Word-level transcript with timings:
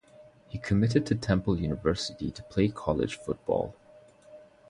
He 0.47 0.57
committed 0.57 1.05
to 1.05 1.13
Temple 1.15 1.59
University 1.59 2.31
to 2.31 2.41
play 2.45 2.69
college 2.69 3.17
football. 3.19 3.75